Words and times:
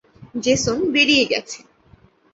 Jason 0.43 0.77
বেরিয়ে 0.93 1.25
গেছে। 1.31 1.59